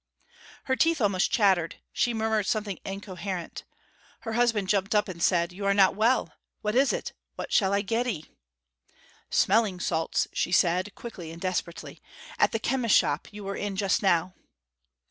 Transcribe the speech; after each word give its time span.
Her 0.63 0.75
teeth 0.75 0.99
almost 0.99 1.29
chattered; 1.29 1.75
she 1.93 2.11
murmured 2.11 2.47
something 2.47 2.79
incoherent. 2.83 3.65
Her 4.21 4.33
husband 4.33 4.67
jumped 4.67 4.95
up 4.95 5.07
and 5.07 5.21
said, 5.21 5.53
'You 5.53 5.63
are 5.67 5.75
not 5.75 5.93
well! 5.95 6.33
What 6.63 6.73
is 6.73 6.91
it? 6.91 7.13
What 7.35 7.53
shall 7.53 7.71
I 7.71 7.81
get 7.81 8.07
'ee?' 8.07 8.25
'Smelling 9.29 9.79
salts!' 9.79 10.27
she 10.33 10.51
said, 10.51 10.95
quickly 10.95 11.29
and 11.29 11.39
desperately; 11.39 11.99
'at 12.39 12.51
the 12.51 12.57
chemist's 12.57 12.97
shop 12.97 13.27
you 13.31 13.43
were 13.43 13.55
in 13.55 13.75
just 13.75 14.01
now.' 14.01 14.33